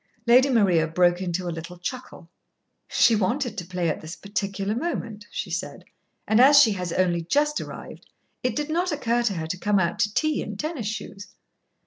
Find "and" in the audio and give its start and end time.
6.27-6.41